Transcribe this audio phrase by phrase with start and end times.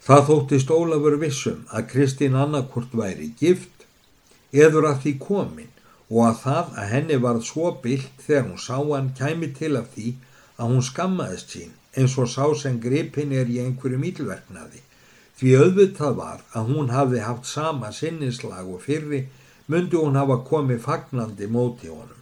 [0.00, 3.84] Það þóttist Ólafur vissum að Kristín annarkort væri gift
[4.52, 5.72] eður að því komin
[6.10, 9.90] og að það að henni varð svo byllt þegar hún sá hann kæmi til af
[9.94, 10.14] því
[10.56, 14.80] að hún skammaðist sín eins og sá sem gripin er í einhverju mílverknaði.
[15.36, 19.22] Því auðvitað var að hún hafði haft sama sinnislag og fyrri
[19.70, 22.16] myndi hún hafa komið fagnandi móti honum.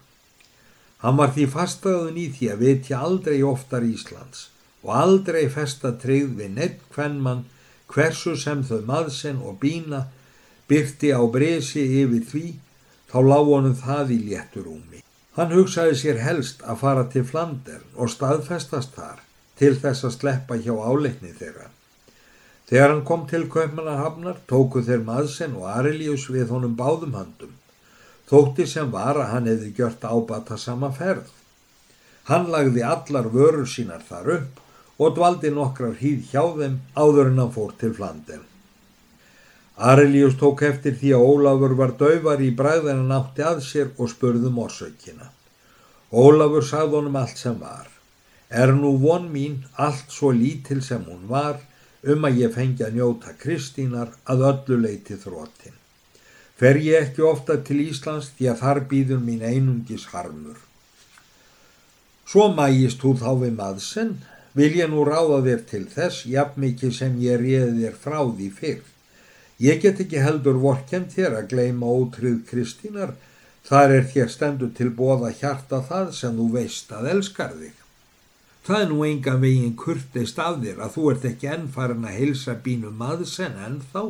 [1.02, 4.48] Hann var því fastaðun í því að vitja aldrei oftar Íslands
[4.82, 7.46] og aldrei festa treyð við neitt hvernmann
[7.92, 10.04] hversu sem þau maðsinn og bína
[10.68, 12.46] byrti á bresi yfir því
[13.08, 15.02] þá lág honum það í létturúmi.
[15.38, 19.22] Hann hugsaði sér helst að fara til Flandern og staðfestast þar
[19.58, 21.70] til þess að sleppa hjá áleikni þeirra.
[22.68, 27.54] Þegar hann kom til Kaupmannahafnar tóku þeir maðsinn og Arilius við honum báðum handum.
[28.28, 31.30] Þótti sem var að hann hefði gjört ábata sama ferð.
[32.28, 34.60] Hann lagði allar vörur sínar þar upp
[34.98, 38.46] og dvaldi nokkrar hýð hjá þeim áður en hann fór til Flandern.
[39.78, 44.10] Arilius tók eftir því að Ólafur var döfar í bræðan en átti að sér og
[44.10, 45.30] spurðum orsökina.
[46.10, 47.86] Ólafur sagði honum allt sem var.
[48.50, 51.60] Er nú von mín allt svo lítil sem hún var
[52.02, 55.76] um að ég fengi að njóta Kristínar að öllu leiti þróttin.
[56.58, 60.58] Fer ég ekki ofta til Íslands því að þar býður mín einungis harmur.
[62.26, 64.16] Svo mægist þú þá við maðsinn,
[64.58, 68.48] vil ég nú ráða þér til þess, jafn mikið sem ég réði þér frá því
[68.58, 68.86] fyrr.
[69.62, 73.16] Ég get ekki heldur vorkend þér að gleima ótrið Kristínar,
[73.68, 77.74] þar er þér stendur til bóða hjarta það sem þú veist að elskar þig.
[78.66, 82.54] Það er nú enga veginn kurtist af þér að þú ert ekki ennfærin að heilsa
[82.64, 84.04] bínu maðsen ennþá,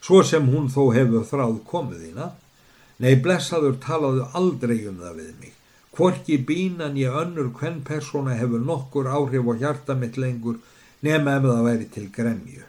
[0.00, 2.32] svo sem hún þó hefur þráð komið þína.
[3.02, 5.56] Nei, blessaður talaðu aldrei um það við mig.
[5.96, 10.58] Hvorki bínan ég önnur hvern persóna hefur nokkur áhrif og hjarta mitt lengur
[11.00, 12.64] nema ef það væri til gremju.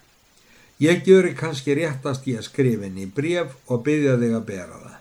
[0.80, 4.98] Ég gjöri kannski réttast í að skrifin í bref og byggja þig að bera það.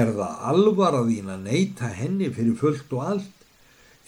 [0.00, 3.32] Er það alvar að þín að neyta henni fyrir fullt og allt?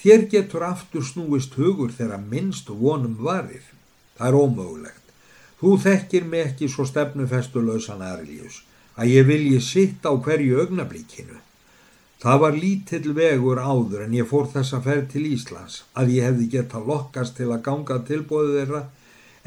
[0.01, 3.65] Þér getur aftur snúist hugur þegar minnst vonum varir.
[4.17, 5.05] Það er ómögulegt.
[5.61, 8.63] Þú þekkir mig ekki svo stefnufestulausan Arlius
[8.97, 11.41] að ég vilji sitt á hverju augnablíkinu.
[12.17, 16.47] Það var lítill vegur áður en ég fór þessa ferð til Íslands að ég hefði
[16.55, 18.83] geta lokkast til að ganga tilbóðu þeirra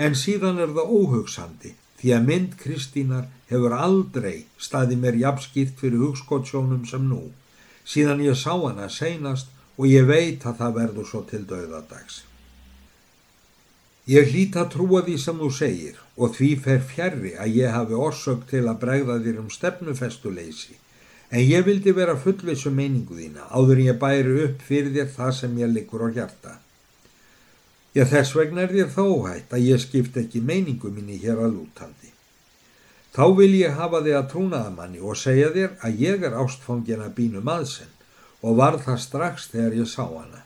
[0.06, 6.04] en síðan er það óhugsandi því að mynd Kristínar hefur aldrei staði mér jafnskýrt fyrir
[6.06, 7.24] hugskottsjónum sem nú.
[7.84, 12.22] Síðan ég sá hana seinast og ég veit að það verður svo til döðadags.
[14.10, 17.98] Ég hlýt að trúa því sem þú segir og því fer fjærri að ég hafi
[17.98, 20.78] orsök til að bregða þér um stefnufestuleysi
[21.30, 25.58] en ég vildi vera fullvissu meiningu þína áður ég bæri upp fyrir þér það sem
[25.62, 26.56] ég likur á hjarta.
[27.94, 31.56] Já þess vegna er þér þó hægt að ég skipt ekki meiningu minni hér að
[31.58, 32.12] lútandi.
[33.14, 37.02] Þá vil ég hafa þig að trúnaða manni og segja þér að ég er ástfangin
[37.06, 37.96] að bínu maðsinn
[38.42, 40.44] og var það strax þegar ég sá hana.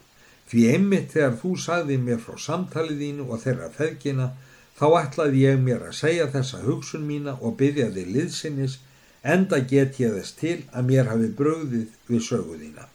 [0.48, 4.32] Því einmitt þegar þú sagði mér frá samtalið þínu og þeirra feðgina
[4.80, 8.80] þá ætlaði ég mér að segja þessa hugsun mína og byggja þig liðsinnis
[9.24, 12.88] enda get ég þess til að mér hafi bröðið við söguðína.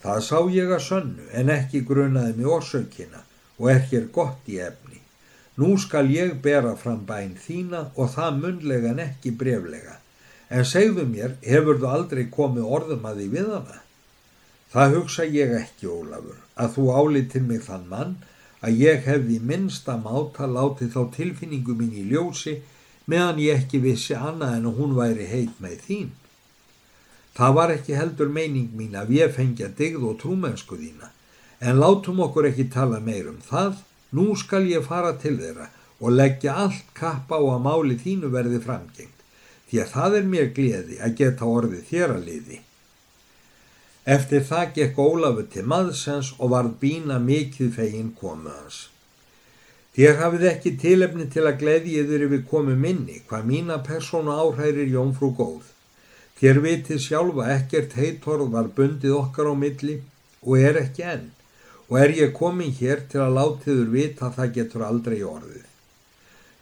[0.00, 3.24] Það sá ég að sönnu en ekki grunaði mig orsökina
[3.58, 5.00] og er hér gott í efni.
[5.60, 9.98] Nú skal ég bera fram bæn þína og það munlega en ekki breflega.
[10.50, 13.78] En segðu mér, hefur þú aldrei komið orðum að því við hana?
[14.72, 18.16] Það hugsa ég ekki, Ólafur, að þú álitir mig þann mann
[18.64, 22.60] að ég hefði minnsta máta látið þá tilfinningu mín í ljósi
[23.06, 26.10] meðan ég ekki vissi annað en að hún væri heit með þín.
[27.36, 31.12] Það var ekki heldur meining mín að ég fengja digð og trúmennsku þína,
[31.60, 33.78] en látum okkur ekki tala meir um það,
[34.16, 38.60] nú skal ég fara til þeirra og leggja allt kappa á að máli þínu verði
[38.64, 39.24] framgengt,
[39.70, 42.60] því að það er mér gleði að geta orðið þér að liði.
[44.10, 48.88] Eftir það gekk Ólafur til maðsens og varð bína mikið fegin komu hans.
[49.90, 55.32] Þér hafið ekki tilefni til að gleyðiður yfir komu minni hvað mína persónu áhærir jónfrú
[55.34, 55.64] góð.
[56.38, 59.96] Þér vitið sjálfa ekkert heitorð var bundið okkar á milli
[60.46, 61.26] og er ekki enn
[61.88, 65.66] og er ég komin hér til að látiður vita að það getur aldrei orðið.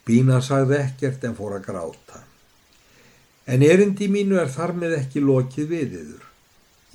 [0.09, 2.25] Bína sagði ekkert en fór að gráta.
[3.45, 6.25] En erindi mínu er þar með ekki lokið viðiður.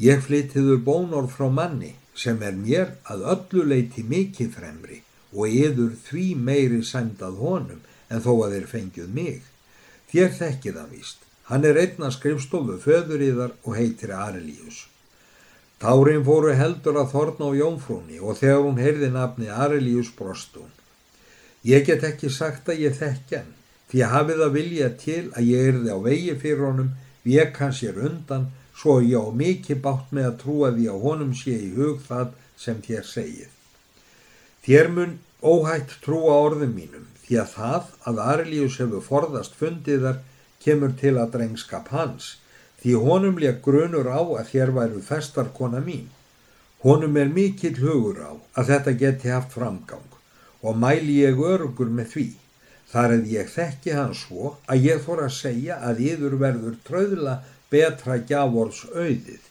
[0.01, 5.03] Ég flyttiður bónor frá manni sem er mér að öllu leiti mikið fremri
[5.33, 9.43] og yður því meiri sendað honum en þó að þeir fengjuð mig.
[10.13, 11.23] Þér þekkið það víst.
[11.49, 14.85] Hann er einna skrifstofu föðuríðar og heitir Arelíus.
[15.83, 20.69] Tárin fóru heldur að þorna á jónfrúni og þegar hún heyrði nafni Arelíus brostún.
[21.67, 23.51] Ég get ekki sagt að ég þekki hann,
[23.91, 26.93] því að hafið að vilja til að ég erði á vegi fyrir honum,
[27.23, 31.35] vek hann sér undan, svo ég á mikið bátt með að trúa því að honum
[31.39, 32.33] sé í hug það
[32.65, 33.52] sem þér segið.
[34.63, 40.21] Þér mun óhætt trúa orðum mínum, því að það að Arlius hefur forðast fundiðar
[40.63, 42.37] kemur til að drengskap hans,
[42.79, 46.07] því honum leik grunur á að þér væru festarkona mín.
[46.83, 50.15] Honum er mikill hugur á að þetta geti haft framgang
[50.63, 52.27] og mæli ég örugur með því.
[52.91, 57.39] Þar eða ég þekki hann svo að ég þór að segja að yður verður tröðla
[57.71, 59.43] betra gjafors auðið.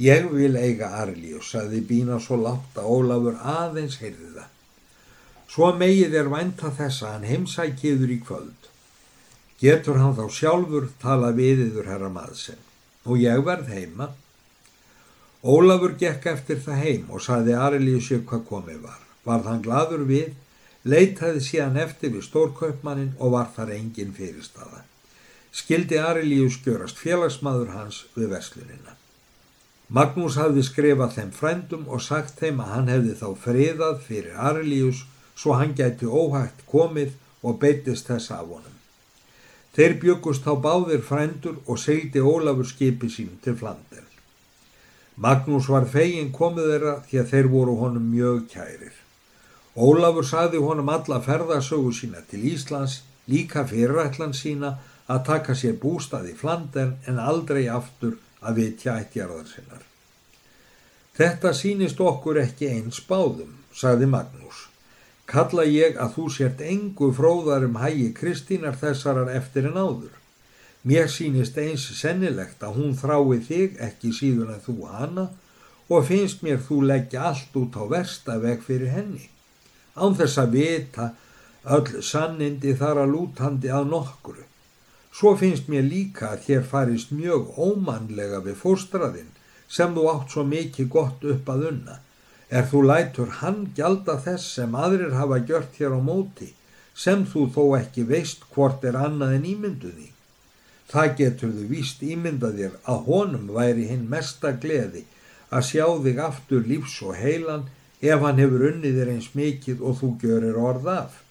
[0.00, 4.48] Ég vil eiga Arljus, saði Bína svo látt að Ólafur aðeins heyrði það.
[5.50, 8.70] Svo megið er vænta þess að hann heimsækiður í kvöld.
[9.60, 12.64] Getur hann þá sjálfur tala við yður herra maðsinn
[13.04, 14.08] og ég verð heima.
[15.44, 20.06] Ólafur gekk eftir það heim og saði Arljus ég hvað komið var varð hann gladur
[20.08, 20.32] við,
[20.84, 24.84] leitaði síðan eftir við stórkaupmannin og var þar engin fyrirstaða.
[25.52, 28.99] Skildi Arilíus gjörast félagsmaður hans við verslunina.
[29.90, 35.00] Magnús hafði skrifað þeim frændum og sagt þeim að hann hefði þá friðað fyrir Arilíus
[35.34, 38.76] svo hann gæti óhægt komið og beitist þess af honum.
[39.74, 44.06] Þeir byggust þá báðir frændur og segdi Ólafur skipi sín til Flander.
[45.18, 48.94] Magnús var fegin komið þeirra því að þeir voru honum mjög kærir.
[49.74, 54.76] Ólafur saði honum alla ferðasögu sína til Íslands, líka fyrirætlan sína
[55.10, 59.86] að taka sér bústað í Flandern en aldrei aftur að vitja ættjarðar sinnar.
[61.16, 64.66] Þetta sínist okkur ekki eins báðum, saði Magnús.
[65.30, 70.14] Kalla ég að þú sért engu fróðar um hægi Kristínar þessarar eftir en áður.
[70.82, 75.26] Mér sínist eins sennilegt að hún þrái þig ekki síðan að þú hana
[75.90, 79.28] og finnst mér þú leggja allt út á versta veg fyrir henni
[80.00, 81.08] án þess að vita
[81.76, 84.44] öll sannindi þar að lútandi að nokkru.
[85.20, 89.34] Svo finnst mér líka að þér farist mjög ómannlega við fóstraðinn
[89.68, 91.96] sem þú átt svo mikið gott upp að unna.
[92.48, 96.48] Er þú lætur hann gjalda þess sem aðrir hafa gjört hér á móti,
[96.96, 100.08] sem þú þó ekki veist hvort er annað en ímynduði.
[100.88, 105.04] Það getur þú víst ímyndað þér að honum væri hinn mesta gleði
[105.52, 107.68] að sjá þig aftur lífs og heilan
[108.00, 111.24] ef hann hefur unnið þér eins mikið og þú görir orð af.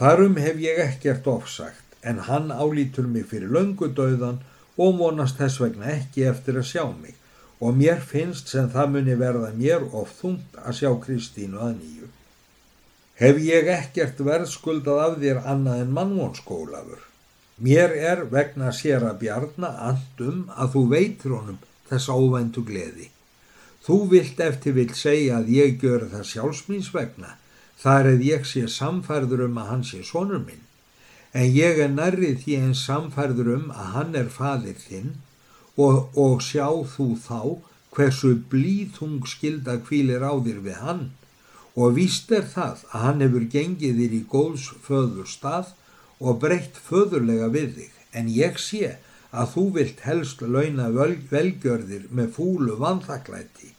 [0.00, 4.40] Þarum hef ég ekkert ofsagt en hann álítur mig fyrir löngudauðan
[4.76, 7.14] og vonast þess vegna ekki eftir að sjá mig
[7.64, 12.08] og mér finnst sem það muni verða mér of þungt að sjá Kristínu að nýju.
[13.20, 17.04] Hef ég ekkert verðskuldað af þér annað en mannvonskólafur.
[17.62, 23.08] Mér er vegna sér að bjarna andum að þú veitur honum þess ávæntu gleði.
[23.86, 27.36] Þú vilt eftir vil segja að ég gör það sjálfsmýns vegna,
[27.78, 30.63] þar eða ég sé samfærður um að hann sé sonur minn,
[31.34, 35.14] en ég er nærrið því en samfærður um að hann er fadir þinn
[35.76, 37.40] og, og sjá þú þá
[37.94, 41.04] hversu blíðung skilda kvílir á þér við hann.
[41.74, 45.74] Og víst er það að hann hefur gengið þér í góðs föður stað
[46.22, 48.96] og breytt föðurlega við þig, en ég sé
[49.34, 53.72] að þú vilt helst launa velgjörðir með fúlu vanþaklæti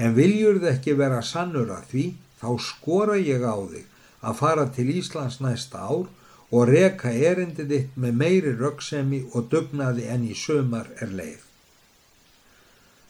[0.00, 2.04] en viljur þið ekki vera sannur að því
[2.40, 3.84] þá skora ég á þig
[4.24, 6.08] að fara til Íslands næsta ár
[6.50, 11.40] og reka erindi þitt með meiri röggsemi og dugnaði enn í sömar er leið.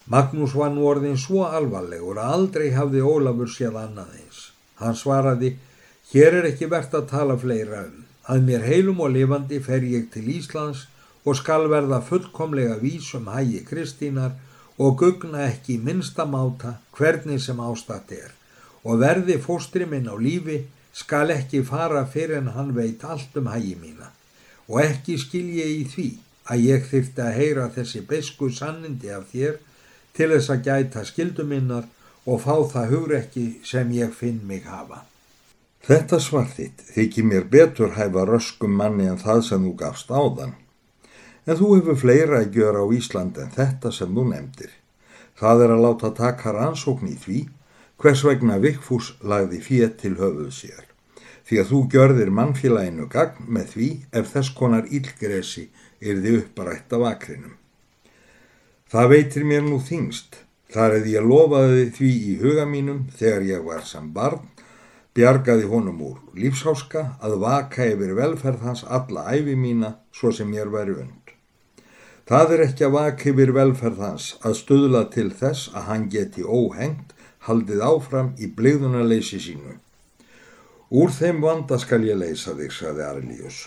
[0.06, 4.40] Magnús var nú orðin svo alvarlegur að aldrei hafði Ólafur séð annað eins.
[4.76, 5.54] Hann svaraði,
[6.12, 8.02] hér er ekki verðt að tala fleira um.
[8.28, 10.86] Að mér heilum og lifandi fer ég til Íslands
[11.24, 14.36] og skal verða fullkomlega vísum hægi Kristínar
[14.78, 18.32] og gugna ekki minnstamáta hvernig sem ástatt er
[18.84, 20.64] og verði fóstri minn á lífi
[20.94, 24.10] skal ekki fara fyrir en hann veit allt um hægi mína
[24.68, 26.08] og ekki skil ég í því
[26.52, 29.58] að ég þyrfti að heyra þessi besku sannindi af þér
[30.16, 31.88] til þess að gæta skilduminnar
[32.24, 35.02] og fá það hugrekki sem ég finn mig hafa.
[35.84, 40.54] Þetta svarþitt þykir mér betur hæfa röskum manni en það sem þú gafst áðan
[41.44, 44.70] en þú hefur fleira að gjöra á Ísland en þetta sem þú nefndir.
[45.36, 47.40] Það er að láta taka rannsókn í því
[48.02, 50.84] hvers vegna Vikfús lagði fér til höfuð sér.
[51.44, 53.88] Því að þú gjörðir mannfélaginu gagn með því
[54.20, 55.66] ef þess konar ílgresi
[56.00, 57.58] er þið upprætt af akrinum.
[58.88, 60.40] Það veitir mér nú þingst,
[60.72, 64.44] þar eða ég lofaði því í huga mínum þegar ég var sem barn,
[65.14, 70.72] bjargaði honum úr lífsháska að vaka yfir velferð hans alla æfi mína svo sem ég
[70.72, 71.23] væri und.
[72.24, 76.44] Það er ekki að vaki yfir velferð hans að stuðla til þess að hann geti
[76.44, 77.12] óhengt
[77.44, 79.74] haldið áfram í bligðunarleysi sínu.
[80.88, 83.58] Úr þeim vanda skal ég leysa þig, saði Arlíus.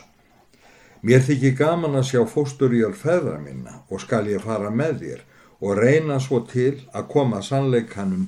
[1.06, 5.22] Mér þykir gaman að sjá fósturjál feðra minna og skal ég fara með þér
[5.62, 8.26] og reyna svo til að koma sannleikanum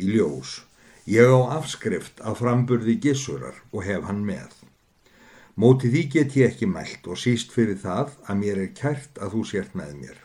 [0.00, 0.62] í ljós.
[1.04, 4.48] Ég á afskrift af framburði gissurar og hef hann með.
[5.58, 9.32] Móti því get ég ekki mælt og síst fyrir það að mér er kært að
[9.34, 10.20] þú sért með mér.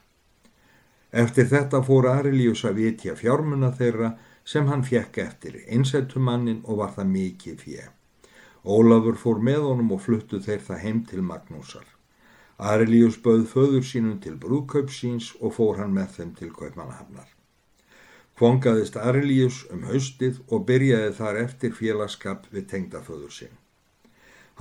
[1.23, 4.11] Eftir þetta fór Arilíus að vitja fjármuna þeirra
[4.45, 7.87] sem hann fjekk eftir einsættumannin og var það mikið fjö.
[8.63, 11.87] Ólafur fór með honum og fluttu þeir það heim til Magnúsar.
[12.57, 17.27] Arilíus bauð föður sínum til brúðkaupsíns og fór hann með þeim til Kaupmannahafnar.
[18.37, 23.62] Kvongaðist Arilíus um haustið og byrjaði þar eftir félagskap við tengdaföður sinn.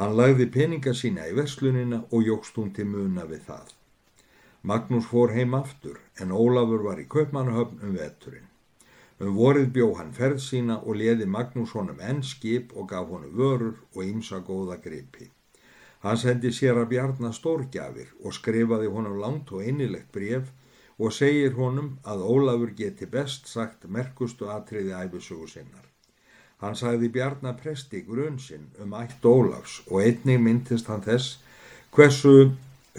[0.01, 3.75] Hann lagði peninga sína í verslunina og jógst hún til muna við það.
[4.71, 8.49] Magnús fór heim aftur en Ólafur var í Kaupmannahöfn um veturinn.
[9.21, 13.37] Um vorið bjó hann ferð sína og leði Magnús honum enn skip og gaf honum
[13.43, 15.29] vörur og ymsa góða gripi.
[16.07, 20.49] Hann sendi sér að bjarnar stórgjafir og skrifaði honum langt og einilegt bref
[20.99, 25.92] og segir honum að Ólafur geti best sagt merkustu atriði æfisugu sinnar.
[26.63, 31.39] Hann sagði bjarnar presti grunnsinn um ætt Ólafs og einnig myndist hann þess
[31.95, 32.53] hversu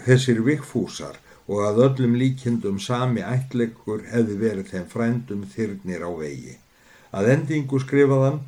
[0.04, 1.16] þessir vikfúsar
[1.48, 6.58] og að öllum líkindum sami ætleikur hefði verið þeim frændum þyrnir á vegi.
[7.16, 8.42] Að endingu skrifaðan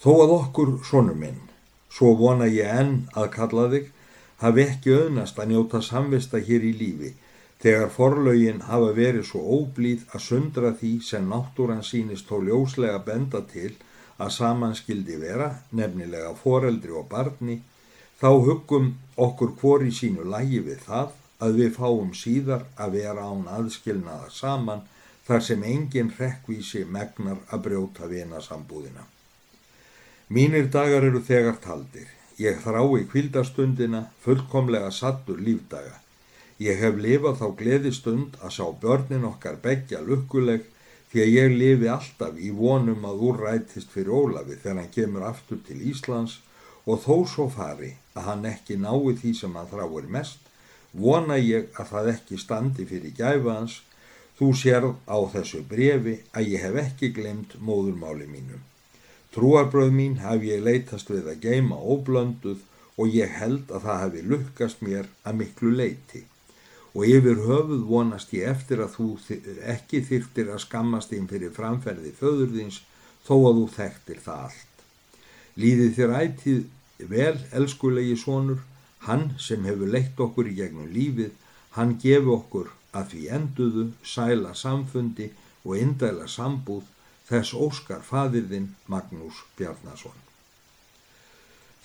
[0.00, 1.40] Þó að okkur, sonu minn,
[1.92, 3.90] svo vona ég enn að kalla þig,
[4.40, 7.10] hafi ekki auðnast að njóta samvista hér í lífi,
[7.62, 13.42] þegar forlaugin hafa verið svo óblíð að sundra því sem náttúran sínist þó ljóslega benda
[13.54, 13.72] til
[14.20, 17.60] að samanskildi vera, nefnilega foreldri og barni,
[18.20, 21.12] Þá hugum okkur hvori sínu lægi við það
[21.44, 24.82] að við fáum síðar að vera án aðskilnaða saman
[25.28, 29.06] þar sem engin rekvísi megnar að brjóta vina sambúðina.
[30.28, 32.10] Mínir dagar eru þegar taldir.
[32.36, 35.96] Ég þrái kvildastundina fullkomlega sattur lífdaga.
[36.60, 40.66] Ég hef lifað þá gleðistund að sá börnin okkar begja lukkuleg
[41.10, 45.24] því að ég lifi alltaf í vonum að úr rætist fyrir Ólafi þegar hann kemur
[45.30, 46.38] aftur til Íslands
[46.84, 50.40] og þó svo fari að hann ekki nái því sem hann þráir mest,
[50.92, 53.80] vona ég að það ekki standi fyrir gæfans,
[54.38, 58.62] þú sérð á þessu brefi að ég hef ekki glemt móðurmáli mínum.
[59.34, 62.64] Trúarbröð mín hef ég leitast við að geima óblönduð
[62.98, 66.26] og ég held að það hefði lukkast mér að miklu leiti.
[66.94, 69.08] Og yfir höfuð vonast ég eftir að þú
[69.74, 72.80] ekki þyrtir að skammast þín fyrir framferði föðurðins
[73.26, 74.84] þó að þú þekktir það allt.
[75.60, 76.60] Líði þér ætið
[77.12, 78.62] vel elskulegi sonur,
[79.06, 81.30] hann sem hefur leitt okkur í gegnum lífið,
[81.76, 85.30] hann gefi okkur að því enduðu, sæla samfundi
[85.64, 86.88] og indæla sambúð
[87.28, 90.29] þess óskar fadirðinn Magnús Bjarnason.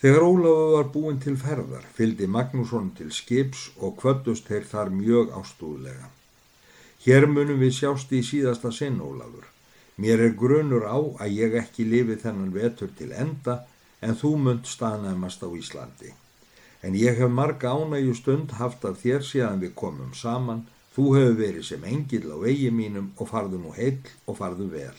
[0.06, 5.32] Þegar Ólafu var búin til ferðar fyldi Magnússon til skips og kvöldust þeir þar mjög
[5.34, 6.10] ástúðlega.
[7.02, 9.48] Hér munum við sjást í síðasta sinn Ólafur.
[9.98, 13.58] Mér er grunur á að ég ekki lifi þennan vetur til enda
[13.98, 16.14] en þú munt staðnæmast á Íslandi.
[16.86, 21.38] En ég hef marga ánægju stund haft af þér síðan við komum saman, þú hefur
[21.42, 24.98] verið sem engil á vegi mínum og farðu nú heill og farðu vel.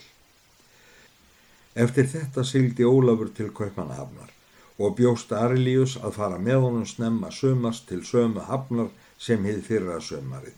[1.80, 4.36] Eftir þetta syldi Ólafur til Kaupmannahafnar
[4.78, 9.98] og bjóst Arlius að fara með honum snemma sömast til sömu hafnar sem hið fyrra
[10.10, 10.56] sömarið.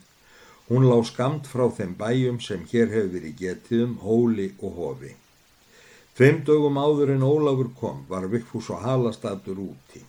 [0.68, 5.16] Hún lág skamt frá þeim bæjum sem hér hefur verið getið um hóli og hofi.
[6.14, 10.04] Tveim dögum áður en Ólafur kom var Vikfús og Halastadur úti.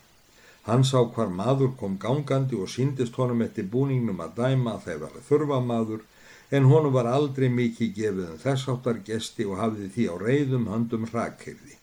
[0.67, 5.03] Hann sá hvar maður kom gangandi og síndist honum eftir búningnum að dæma að þeir
[5.05, 6.03] var þurfa maður
[6.51, 10.15] en honum var aldrei mikið gefið en um þess áttar gesti og hafði því á
[10.27, 11.80] reyðum höndum hrakirði.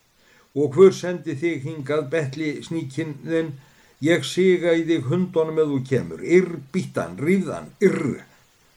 [0.56, 3.52] Og hver sendi þig hingað betli sníkinn þinn?
[4.00, 6.20] Ég siga í þig hundunum eða þú kemur.
[6.22, 8.22] Irr, bítan, ríðan, irr.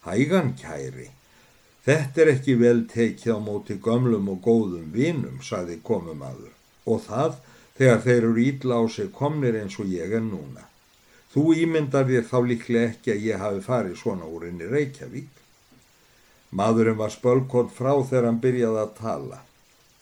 [0.08, 1.12] Hægan kæri.
[1.86, 6.54] Þetta er ekki vel tekið á móti gömlum og góðum vinum, saði komumadur,
[6.86, 7.38] og það
[7.78, 10.68] þegar þeir eru ítla á sig komnir eins og ég er núna.
[11.34, 15.30] Þú ímyndar þér þá líklega ekki að ég hafi farið svona úr í Reykjavík.
[16.52, 19.40] Madurinn var spölkort frá þegar hann byrjaði að tala,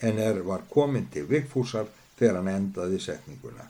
[0.00, 1.88] en er var komin til Vigfúsar
[2.18, 3.66] þegar hann endaði setninguna.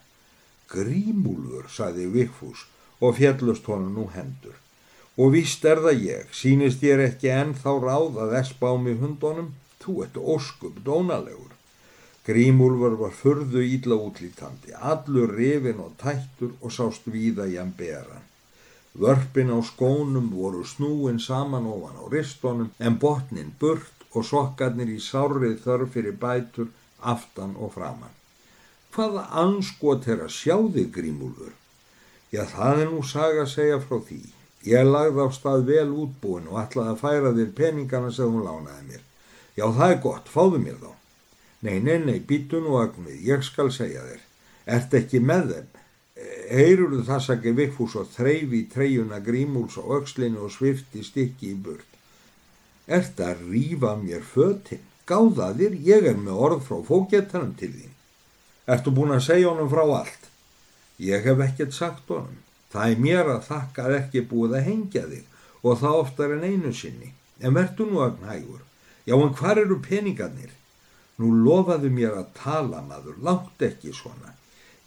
[0.71, 2.67] Grímúlur, saði Vigfús
[3.01, 4.57] og fjallust honum nú hendur.
[5.19, 9.01] Og víst er það ég, sínist ég ekki enn þá ráð að espa á mig
[9.03, 11.57] hundunum, þú ert óskup dónalegur.
[12.27, 18.27] Grímúlfur var förðu ídla útlítandi, allur rifin og tættur og sást víða í hann beran.
[18.95, 24.99] Vörpin á skónum voru snúin saman ofan á ristónum en botnin burt og sokkarnir í
[25.03, 28.17] sárið þörf fyrir bætur aftan og framann.
[28.95, 31.53] Hvaða anskot er að sjá þig grímúlfur?
[32.31, 34.23] Já, það er nú saga að segja frá því.
[34.67, 38.89] Ég lagði á stað vel útbúin og ætlaði að færa þér peningana sem hún lánaði
[38.89, 39.05] mér.
[39.57, 40.91] Já, það er gott, fáðu mér þá.
[41.67, 44.27] Nei, nei, nei, býtu nú agnið, ég skal segja þér.
[44.77, 45.71] Ert ekki með þeim?
[46.51, 51.59] Heyrur þú þess ekki vikfús og þreyfi treyjuna grímúls og aukslinu og svifti stikki í
[51.65, 51.90] burt?
[52.91, 54.83] Ert að rýfa mér fötinn?
[55.07, 57.93] Gáða þér, ég er með orð frá fókjettanum til þín.
[58.71, 60.27] Ertu búin að segja honum frá allt?
[61.03, 62.41] Ég hef ekkert sagt honum.
[62.71, 66.45] Það er mér að þakka að ekki búið að hengja þig og það oftar en
[66.51, 67.13] einu sinni.
[67.39, 68.67] En verðu nú að nægur.
[69.07, 70.53] Já, en hvar eru peningarnir?
[71.19, 74.35] Nú lofaðu mér að tala maður, látt ekki svona.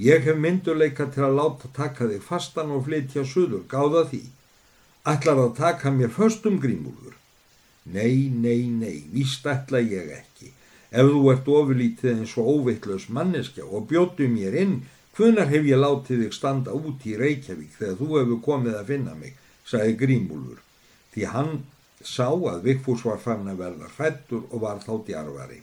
[0.02, 4.24] Ég hef mynduleika til að láta taka þig fastan og flytja suður, gáða því.
[5.08, 7.16] Ætlar að taka mér föstum grímúlur?
[7.84, 10.54] Nei, nei, nei, víst ætla ég ekki.
[10.94, 14.76] Ef þú ert ofurlítið eins og óveittlaus manneskja og bjótu mér inn,
[15.18, 19.16] hvunar hef ég látið þig standa út í Reykjavík þegar þú hefur komið að finna
[19.18, 19.36] mig,
[19.66, 20.62] sagði Grímúlfur,
[21.14, 21.52] því hann
[22.04, 25.62] sá að Vigfús var fann að verða hrættur og var þá djarvari.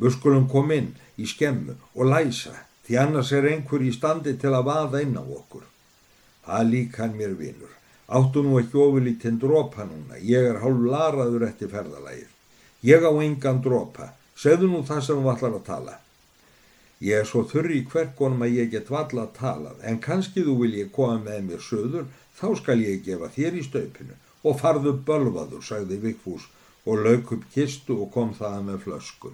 [0.00, 2.52] Við skulum kom inn í skemmu og læsa,
[2.86, 5.64] því annars er einhver í standi til að vaða inn á okkur.
[6.46, 7.72] Það lík hann mér vinur.
[8.06, 12.28] Áttu nú ekki ofurlítinn dropa núna, ég er hálf laraður eftir ferðalægir.
[12.86, 15.96] Ég á engan dropa, segðu nú það sem þú allar að tala.
[17.02, 20.54] Ég er svo þurri í hverkonum að ég get valla að tala, en kannski þú
[20.62, 22.06] vil ég koma með mér söður,
[22.38, 24.14] þá skal ég gefa þér í staupinu
[24.46, 26.46] og farðu bölvaður, sagði Vikfús
[26.86, 29.32] og lauk upp kistu og kom það með flösku.